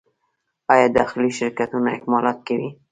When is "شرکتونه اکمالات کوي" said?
1.39-2.69